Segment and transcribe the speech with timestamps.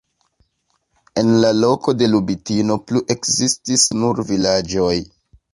[1.23, 4.95] En la loko de Lubitino plu ekzistis nur vilaĝoj.